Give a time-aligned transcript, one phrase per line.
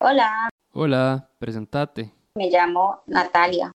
[0.00, 2.12] Hola, Hola, presentate.
[2.36, 3.72] me llamo Natalia.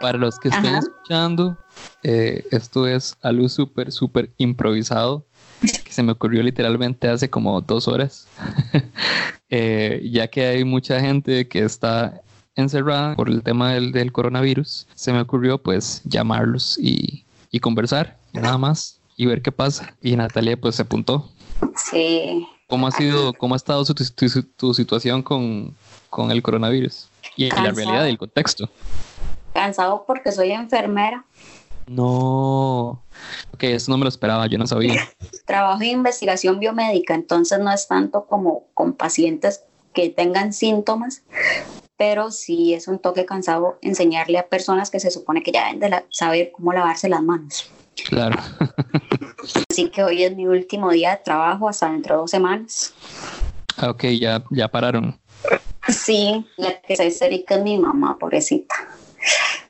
[0.00, 0.78] Para los que estén Ajá.
[0.80, 1.56] escuchando,
[2.02, 5.24] eh, esto es algo súper, súper improvisado
[5.62, 8.26] que se me ocurrió literalmente hace como dos horas,
[9.50, 12.22] Eh, ya que hay mucha gente que está
[12.56, 18.16] encerrada por el tema del, del coronavirus, se me ocurrió pues llamarlos y, y conversar,
[18.32, 19.94] nada más, y ver qué pasa.
[20.02, 21.28] Y Natalia pues se apuntó.
[21.76, 25.74] Sí, ¿Cómo ha sido, cómo ha estado su- tu, tu situación con,
[26.10, 27.08] con el coronavirus?
[27.36, 28.68] Y la realidad y el contexto.
[29.52, 31.24] cansado porque soy enfermera.
[31.86, 33.02] No.
[33.52, 35.00] Ok, eso no me lo esperaba, yo no sabía.
[35.46, 41.22] Trabajo en investigación biomédica, entonces no es tanto como con pacientes que tengan síntomas,
[41.96, 45.80] pero sí es un toque cansado enseñarle a personas que se supone que ya deben
[45.80, 47.68] de la- saber cómo lavarse las manos.
[48.08, 48.38] Claro.
[49.70, 52.94] Así que hoy es mi último día de trabajo hasta dentro de dos semanas.
[53.76, 55.18] Ah, Ok, ya, ya pararon.
[55.88, 58.74] Sí, la que se histérica es mi mamá, pobrecita.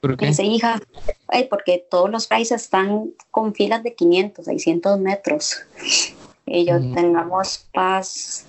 [0.00, 0.26] ¿Por qué?
[0.26, 0.80] Dice, hija,
[1.28, 5.56] ay, porque todos los países están con filas de 500, 600 metros.
[6.46, 6.94] Y yo Mm.
[6.94, 8.44] tengamos paz,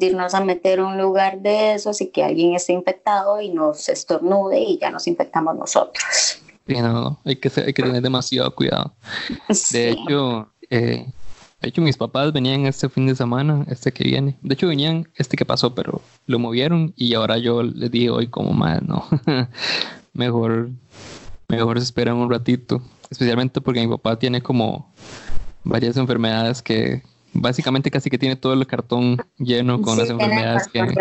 [0.00, 4.60] irnos a meter un lugar de esos y que alguien esté infectado y nos estornude
[4.60, 6.40] y ya nos infectamos nosotros.
[6.68, 8.94] Sí, no, no, hay que, ser- hay que tener demasiado cuidado.
[9.72, 11.06] De hecho, eh,
[11.60, 14.38] de hecho, mis papás venían este fin de semana, este que viene.
[14.42, 18.28] De hecho, venían este que pasó, pero lo movieron y ahora yo les dije hoy
[18.28, 19.04] como más, no.
[20.12, 20.70] mejor,
[21.48, 22.80] mejor se esperan un ratito.
[23.10, 24.92] Especialmente porque mi papá tiene como
[25.64, 30.68] varias enfermedades que básicamente casi que tiene todo el cartón lleno con Sí, las enfermedades
[30.68, 30.94] que,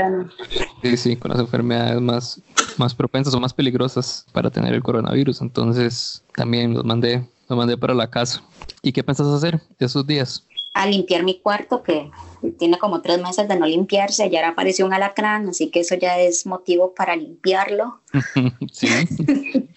[0.83, 2.41] Sí, sí, con las enfermedades más,
[2.77, 5.41] más propensas o más peligrosas para tener el coronavirus.
[5.41, 8.41] Entonces también los mandé, los mandé para la casa.
[8.81, 10.45] ¿Y qué pensás hacer esos días?
[10.77, 12.11] a limpiar mi cuarto que
[12.59, 14.23] tiene como tres meses de no limpiarse.
[14.23, 17.99] Ayer apareció un alacrán, así que eso ya es motivo para limpiarlo.
[18.71, 18.87] sí.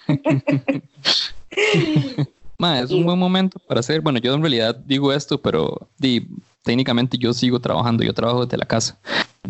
[2.60, 4.02] Ma, es un buen momento para hacer.
[4.02, 6.28] Bueno, yo en realidad digo esto, pero di,
[6.62, 8.04] técnicamente yo sigo trabajando.
[8.04, 9.00] Yo trabajo desde la casa.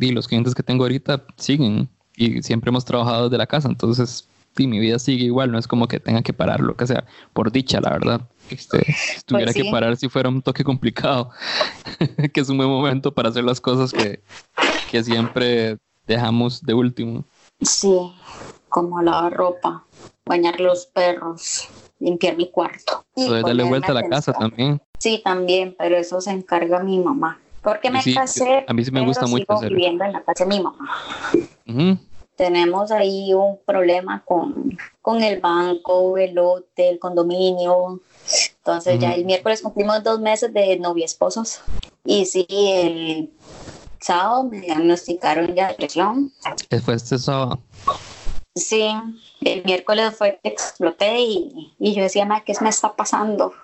[0.00, 3.66] Y los clientes que tengo ahorita siguen y siempre hemos trabajado desde la casa.
[3.66, 5.50] Entonces, mi vida sigue igual.
[5.50, 7.04] No es como que tenga que parar lo que sea.
[7.32, 8.28] Por dicha, la verdad.
[8.48, 9.62] Este, si tuviera sí.
[9.64, 11.30] que parar si fuera un toque complicado.
[12.32, 14.22] que es un buen momento para hacer las cosas que,
[14.88, 17.24] que siempre dejamos de último.
[17.60, 18.12] Sí,
[18.68, 19.84] como lavar ropa,
[20.24, 21.68] bañar los perros,
[22.00, 23.04] limpiar mi cuarto.
[23.14, 24.80] y Poder darle vuelta a la casa también.
[24.98, 27.38] Sí, también, pero eso se encarga mi mamá.
[27.62, 29.76] Porque me Sí, casé, a mí sí me pero gusta mucho sigo hacerlo.
[29.76, 30.88] viviendo en la casa de mi mamá.
[32.36, 38.00] Tenemos ahí un problema con, con el banco, el lote, el condominio.
[38.58, 41.60] Entonces ya el miércoles cumplimos dos meses de novia esposos.
[42.04, 43.30] Y sí, el
[44.00, 46.32] sábado me diagnosticaron ya depresión.
[46.82, 47.60] Fue este sábado.
[48.54, 48.88] Sí,
[49.42, 53.54] el miércoles fue que exploté y, y yo decía, "Ma, ¿qué me está pasando?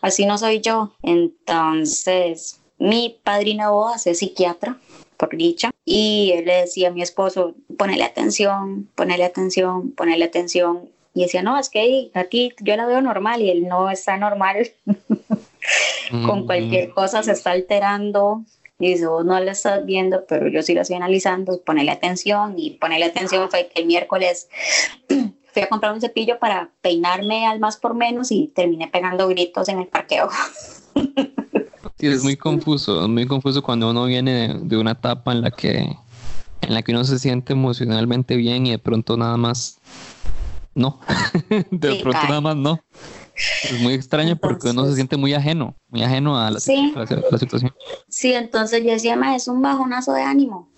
[0.00, 0.92] Así no soy yo.
[1.02, 4.78] Entonces, mi padrino bodas es psiquiatra,
[5.16, 10.88] por dicha, y él le decía a mi esposo, ponele atención, ponele atención, ponele atención.
[11.12, 14.70] Y decía, no, es que aquí yo la veo normal y él no está normal,
[16.26, 18.44] con cualquier cosa se está alterando.
[18.80, 22.54] Y dice, vos no lo estás viendo, pero yo sí lo estoy analizando, ponele atención.
[22.56, 24.48] Y ponele atención fue que el miércoles
[25.52, 29.68] fui a comprar un cepillo para peinarme al más por menos y terminé pegando gritos
[29.68, 30.28] en el parqueo.
[31.98, 35.50] Sí, es muy confuso, es muy confuso cuando uno viene de una etapa en la
[35.50, 35.96] que
[36.62, 39.78] en la que uno se siente emocionalmente bien y de pronto nada más
[40.74, 41.00] no.
[41.70, 42.80] de Sí, pronto nada más no.
[43.64, 46.92] Es muy extraño porque uno se siente muy ajeno, muy ajeno a la, Sí.
[46.94, 47.72] a la- a la situación.
[48.08, 50.68] Sí, entonces yo decía, ma, es un bajonazo de ánimo.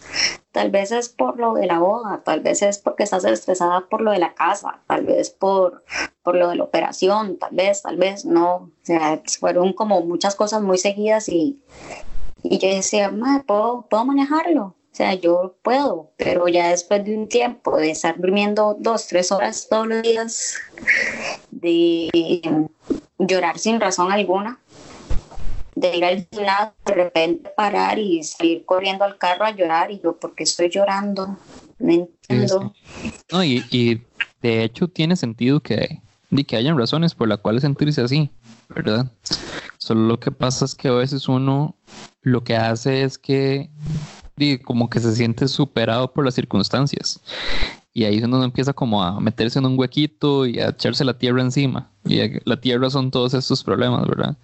[0.52, 4.00] Tal vez es por lo de la boda, tal vez es porque estás estresada por
[4.00, 5.84] lo de la casa, tal vez por,
[6.22, 8.54] por lo de la operación, tal vez, tal vez no.
[8.54, 11.60] O sea, fueron como muchas cosas muy seguidas y,
[12.44, 14.76] y yo decía, ma, ¿puedo, puedo manejarlo.
[14.92, 19.32] O sea, yo puedo, pero ya después de un tiempo de estar durmiendo dos, tres
[19.32, 20.56] horas todos los días,
[21.50, 22.10] de
[23.18, 24.58] llorar sin razón alguna,
[25.74, 29.98] de ir al gimnasio, de repente parar y salir corriendo al carro a llorar y
[29.98, 31.38] yo, ¿por qué estoy llorando?
[31.78, 32.74] No entiendo.
[33.30, 34.02] No, y, y
[34.42, 38.30] de hecho tiene sentido que, de que hayan razones por las cuales sentirse así,
[38.68, 39.10] ¿verdad?
[39.78, 41.76] Solo lo que pasa es que a veces uno
[42.20, 43.70] lo que hace es que
[44.36, 47.20] di, como que se siente superado por las circunstancias.
[47.94, 51.42] y ahí uno empieza como a meterse en un huequito y a echarse la tierra
[51.42, 51.90] encima.
[52.06, 54.36] Y la tierra son todos estos problemas, ¿verdad?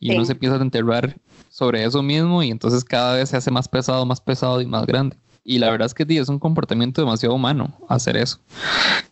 [0.00, 1.18] Y uno se empieza a enterrar
[1.50, 4.86] sobre eso mismo y entonces cada vez se hace más pesado, más pesado y más
[4.86, 5.16] grande.
[5.44, 8.38] Y la verdad es que es un comportamiento demasiado humano hacer eso.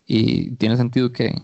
[0.06, 1.42] Y tiene sentido que,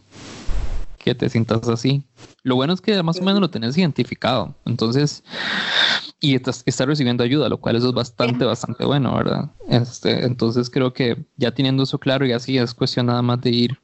[1.03, 2.05] que te sientas así.
[2.45, 4.55] Lo bueno es que más o menos lo tenés identificado.
[4.65, 5.25] Entonces,
[6.21, 9.51] y estás, recibiendo ayuda, lo cual eso es bastante, bastante bueno, ¿verdad?
[9.69, 13.51] Este, entonces creo que ya teniendo eso claro y así es cuestión nada más de
[13.51, 13.79] ir,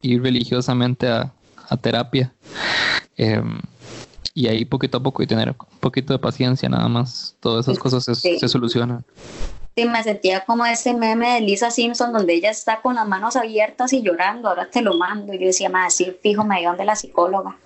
[0.00, 1.32] ir religiosamente a,
[1.80, 2.32] terapia.
[3.16, 3.60] Em,
[4.32, 7.36] y ahí poquito a poco y tener un poquito de paciencia nada más.
[7.40, 9.04] Todas esas cosas se, se solucionan.
[9.78, 13.36] Sí, me sentía como ese meme de Lisa Simpson donde ella está con las manos
[13.36, 15.34] abiertas y llorando, ahora te lo mando.
[15.34, 17.58] Y yo decía, más decir fijo, me dio de la psicóloga.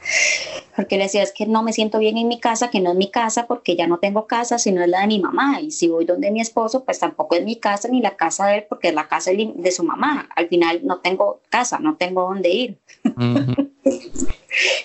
[0.74, 2.96] Porque le decía, es que no me siento bien en mi casa, que no es
[2.96, 5.60] mi casa, porque ya no tengo casa, sino es la de mi mamá.
[5.60, 8.56] Y si voy donde mi esposo, pues tampoco es mi casa ni la casa de
[8.56, 10.28] él, porque es la casa de su mamá.
[10.34, 12.78] Al final no tengo casa, no tengo dónde ir.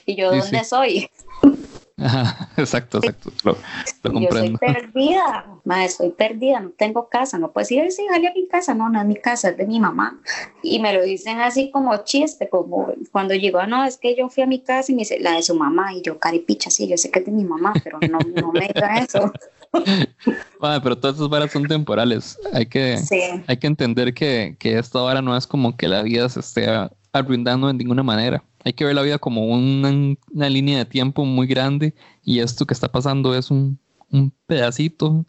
[0.06, 1.10] y yo, ¿dónde soy?
[2.58, 3.32] exacto, exacto.
[3.44, 3.58] Lo,
[4.12, 4.30] comprendo.
[4.30, 8.48] Yo estoy perdida, ma, estoy perdida, no tengo casa, no puedes ir sí, a mi
[8.48, 10.20] casa, no, no es mi casa, es de mi mamá.
[10.62, 14.44] Y me lo dicen así como chiste, como cuando llegó, no, es que yo fui
[14.44, 16.98] a mi casa y me dice, la de su mamá, y yo, caripicha, sí, yo
[16.98, 19.32] sé que es de mi mamá, pero no, no me diga eso.
[20.84, 22.38] pero todas esas varas son temporales.
[22.52, 23.00] Hay que,
[23.48, 26.68] hay que entender que, que esta vara no es como que la vida se esté
[27.18, 28.44] arruinando de ninguna manera.
[28.64, 32.74] Hay que ver la vida como una, línea de tiempo muy grande y esto que
[32.74, 33.80] está pasando es un,
[34.48, 35.26] pedacito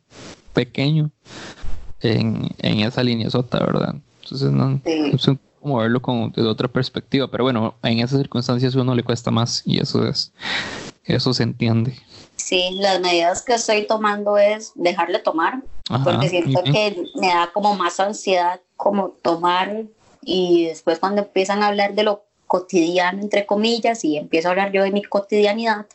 [0.53, 1.11] pequeño
[2.01, 3.97] en, esa línea sota, ¿verdad?
[4.23, 5.27] Entonces, no, es
[5.61, 9.63] como verlo como desde otra perspectiva, pero bueno, en esas circunstancias uno le cuesta más
[9.65, 10.33] y eso es,
[11.05, 11.97] eso se entiende.
[12.37, 15.63] Sí, las medidas que estoy tomando es dejarle tomar,
[16.05, 19.87] porque siento que me da como más ansiedad como tomar
[20.27, 24.73] y después cuando empiezan a hablar de lo cotidiano, entre comillas, y empiezo a hablar
[24.73, 25.87] yo de mi cotidianidad,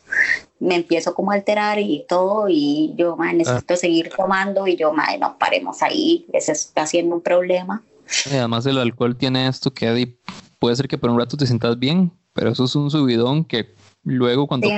[0.58, 3.76] me empiezo como a alterar y todo, y yo, madre, necesito ah.
[3.76, 7.82] seguir tomando, y yo, madre, no paremos ahí, ese está siendo un problema.
[8.30, 10.16] además el alcohol tiene esto que
[10.58, 13.74] puede ser que por un rato te sientas bien, pero eso es un subidón que
[14.04, 14.68] luego cuando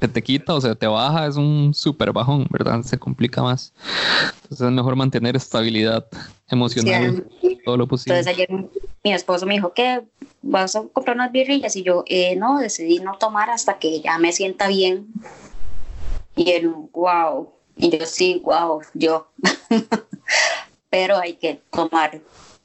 [0.00, 2.82] se te quita o se te baja es un súper bajón, ¿verdad?
[2.82, 3.72] Se complica más.
[4.42, 6.06] Entonces es mejor mantener estabilidad
[6.48, 7.26] emocional
[7.68, 8.18] todo lo posible.
[8.18, 8.48] Entonces ayer
[9.04, 10.00] mi esposo me dijo que
[10.40, 14.18] vas a comprar unas birrillas y yo eh, no, decidí no tomar hasta que ya
[14.18, 15.08] me sienta bien.
[16.34, 17.50] Y él, wow.
[17.76, 19.28] Y yo sí, wow, yo.
[20.90, 22.22] Pero hay que tomar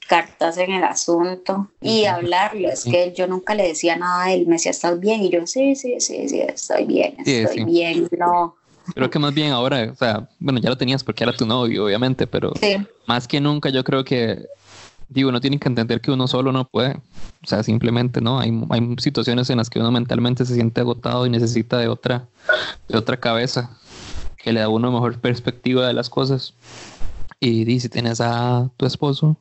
[0.07, 2.69] cartas en el asunto y hablarlo.
[2.69, 5.21] Es que yo nunca le decía nada a él, me decía, ¿estás bien?
[5.21, 8.55] Y yo, sí, sí, sí, sí, estoy bien, estoy bien, no.
[8.95, 11.85] Creo que más bien ahora, o sea, bueno, ya lo tenías porque era tu novio,
[11.85, 12.53] obviamente, pero
[13.05, 14.45] más que nunca yo creo que,
[15.13, 16.95] digo, no tienen que entender que uno solo no puede.
[17.43, 21.25] O sea, simplemente no, hay, hay situaciones en las que uno mentalmente se siente agotado
[21.25, 22.25] y necesita de otra,
[22.87, 23.77] de otra cabeza
[24.37, 26.53] que le da a uno mejor perspectiva de las cosas.
[27.39, 29.35] Y, si tienes a tu esposo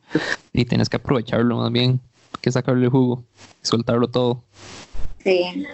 [0.51, 2.01] y tienes que aprovecharlo más bien
[2.41, 3.23] que sacarle jugo
[3.61, 4.43] y soltarlo todo.
[5.23, 5.65] Sí,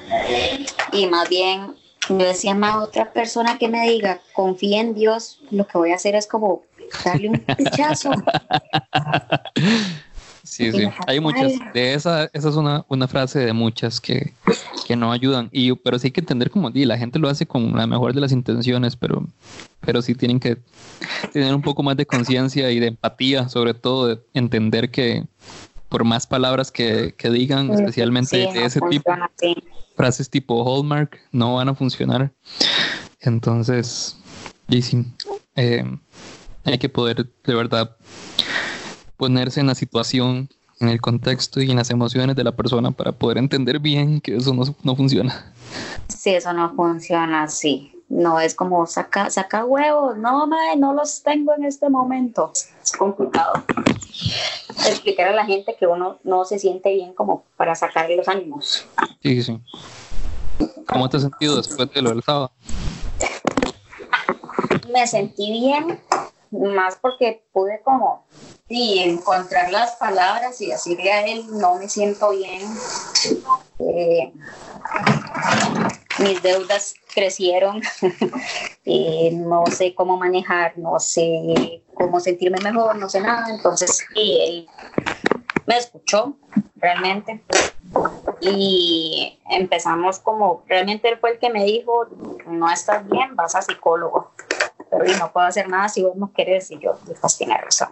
[0.93, 1.73] y más bien
[2.07, 5.95] yo decía más otra persona que me diga, confía en Dios, lo que voy a
[5.95, 6.61] hacer es como
[7.03, 8.11] darle un pichazo.
[10.43, 11.53] Sí, sí, hay muchas.
[11.73, 14.33] De esa, esa es una, una frase de muchas que,
[14.87, 15.47] que, no ayudan.
[15.51, 18.13] Y, pero sí hay que entender como di, la gente lo hace con la mejor
[18.13, 19.27] de las intenciones, pero,
[19.81, 20.57] pero sí tienen que
[21.31, 25.23] tener un poco más de conciencia y de empatía, sobre todo de entender que
[25.87, 29.11] por más palabras que, que digan, especialmente de ese tipo,
[29.95, 32.31] frases tipo Hallmark, no van a funcionar.
[33.21, 34.17] Entonces,
[34.67, 35.05] y sí,
[35.55, 35.83] eh,
[36.71, 37.95] hay que poder de verdad
[39.17, 40.49] ponerse en la situación,
[40.79, 44.35] en el contexto y en las emociones de la persona para poder entender bien que
[44.35, 45.53] eso no, no funciona.
[46.07, 47.93] Sí, eso no funciona así.
[48.07, 52.51] No es como saca, saca huevos, no, madre, no los tengo en este momento.
[52.81, 53.63] Es complicado.
[54.87, 58.87] Explicar a la gente que uno no se siente bien como para sacarle los ánimos.
[59.21, 59.61] Sí, sí.
[60.87, 62.51] ¿Cómo te has sentido después de lo del sábado?
[64.91, 65.99] Me sentí bien,
[66.51, 68.25] más porque pude como
[68.67, 72.61] sí, encontrar las palabras y decirle a él no me siento bien.
[73.79, 74.31] Eh,
[76.19, 77.81] mis deudas crecieron,
[78.85, 83.49] eh, no sé cómo manejar, no sé cómo sentirme mejor, no sé nada.
[83.49, 84.67] Entonces, él
[85.65, 86.35] me escuchó
[86.75, 87.41] realmente
[88.41, 92.07] y empezamos como, realmente él fue el que me dijo,
[92.47, 94.31] no estás bien, vas a psicólogo
[94.99, 96.69] pero no puedo hacer nada si vos no querés.
[96.71, 97.89] Y yo, pues tienes razón.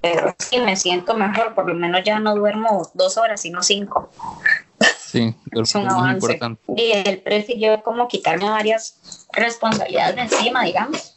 [0.00, 4.10] pero sí me siento mejor, por lo menos ya no duermo dos horas, sino cinco.
[4.98, 6.14] Sí, es un avance.
[6.14, 6.62] Importante.
[6.76, 11.16] Y él prefirió como quitarme varias responsabilidades de encima, digamos,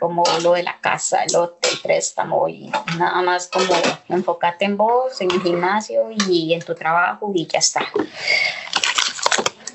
[0.00, 3.74] como lo de la casa, el hotel, el préstamo y nada más como
[4.08, 7.86] enfócate en vos, en el gimnasio y en tu trabajo y ya está.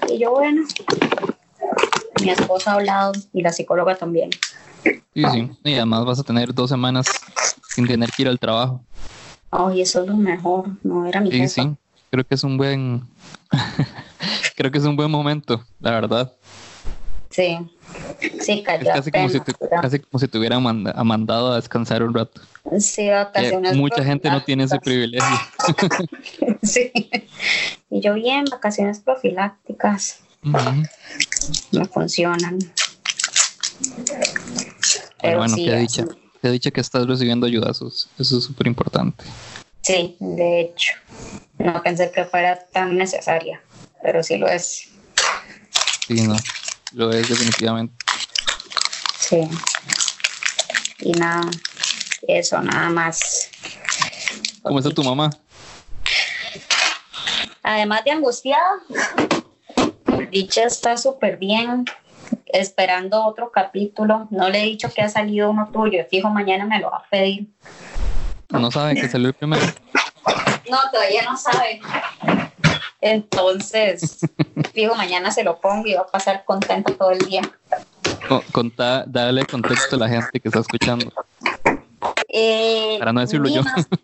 [0.09, 0.63] Y yo, bueno,
[2.21, 4.29] mi esposa ha hablado y la psicóloga también.
[4.83, 7.07] Sí, sí, y además vas a tener dos semanas
[7.73, 8.83] sin tener que ir al trabajo.
[9.51, 11.75] Ay, eso es lo mejor, no era mi Sí, sí,
[12.11, 13.07] creo que es un buen,
[14.55, 16.33] creo que es un buen momento, la verdad.
[17.29, 17.57] Sí,
[18.41, 22.03] sí, cayó es casi, como si te, casi como si te hubieran mandado a descansar
[22.03, 22.41] un rato.
[22.79, 23.75] Sí, vacaciones.
[23.75, 25.27] mucha gente no tiene ese privilegio.
[26.63, 26.91] sí,
[27.89, 30.21] y yo bien, vacaciones profilácticas.
[31.71, 32.59] No funcionan.
[35.21, 36.05] Pero bueno, qué dicha.
[36.41, 38.09] Qué dicha que estás recibiendo ayudazos.
[38.19, 39.25] Eso es súper importante.
[39.81, 40.93] Sí, de hecho.
[41.57, 43.61] No pensé que fuera tan necesaria,
[44.03, 44.89] pero sí lo es.
[46.07, 46.35] Sí, no.
[46.93, 47.95] Lo es definitivamente.
[49.19, 49.47] Sí.
[50.99, 51.49] Y nada,
[52.27, 53.49] eso, nada más.
[54.61, 55.29] ¿Cómo está tu mamá?
[57.63, 58.81] Además de angustiada,
[60.29, 61.85] dicha está súper bien,
[62.47, 64.27] esperando otro capítulo.
[64.31, 67.09] No le he dicho que ha salido uno tuyo, fijo, mañana me lo va a
[67.09, 67.47] pedir.
[68.49, 69.65] No sabe que salió el primero.
[70.69, 71.81] No, todavía no sabe.
[73.01, 74.19] Entonces,
[74.73, 77.41] fijo, mañana se lo pongo y va a pasar contento todo el día.
[79.07, 81.11] Dale contexto a la gente que está escuchando.
[82.29, 83.61] Eh, Para no decirlo yo.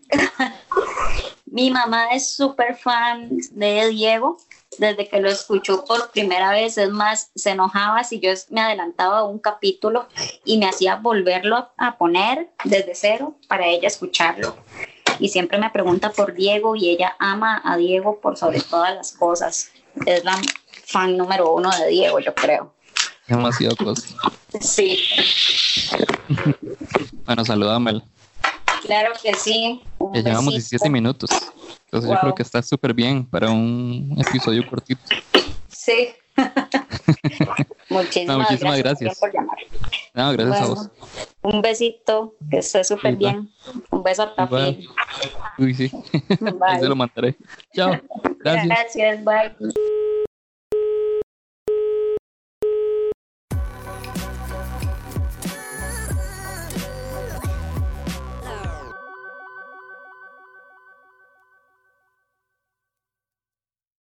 [1.45, 4.37] mi mamá es súper fan de Diego
[4.77, 6.77] desde que lo escuchó por primera vez.
[6.77, 10.07] Es más, se enojaba si yo me adelantaba un capítulo
[10.45, 14.55] y me hacía volverlo a poner desde cero para ella escucharlo.
[15.19, 19.13] Y siempre me pregunta por Diego y ella ama a Diego por sobre todas las
[19.13, 19.71] cosas.
[20.05, 20.39] Es la
[20.85, 22.73] fan número uno de Diego, yo creo.
[23.27, 23.75] Demasiado.
[24.59, 24.99] Sí.
[27.25, 28.03] bueno, salúdamela.
[28.83, 29.81] Claro que sí.
[30.13, 31.29] Ya llevamos 17 minutos.
[31.93, 34.99] Entonces yo creo que está súper bien para un episodio cortito.
[35.67, 36.09] Sí.
[37.89, 39.57] muchísimas, muchísimas, gracias, por llamar.
[40.15, 40.89] No, gracias a vos.
[41.43, 43.47] Un besito, que esté súper bien.
[43.91, 44.87] Un beso a Tafi.
[45.59, 45.91] Uy, sí.
[46.61, 47.35] Ahí se lo mandaré.
[47.75, 47.91] Chao.
[48.39, 48.65] Gracias.
[48.65, 50.01] Gracias, bye.